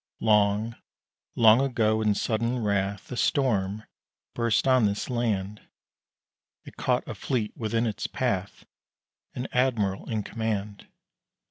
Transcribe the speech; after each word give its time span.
Long, 0.19 0.75
long 1.35 1.61
ago, 1.61 2.01
in 2.01 2.15
sudden 2.15 2.57
wrath 2.63 3.11
A 3.11 3.15
storm 3.15 3.83
burst 4.33 4.67
on 4.67 4.87
this 4.87 5.11
land; 5.11 5.61
It 6.65 6.75
caught 6.75 7.07
a 7.07 7.13
fleet 7.13 7.55
within 7.55 7.85
its 7.85 8.07
path 8.07 8.65
An 9.35 9.47
admiral 9.53 10.09
in 10.09 10.23
command. 10.23 10.87